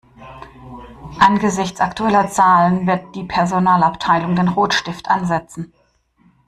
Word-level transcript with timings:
Angesichts 1.19 1.79
aktueller 1.79 2.27
Zahlen 2.27 2.87
wird 2.87 3.13
die 3.13 3.23
Personalabteilung 3.23 4.35
den 4.35 4.47
Rotstift 4.47 5.07
ansetzen. 5.07 5.73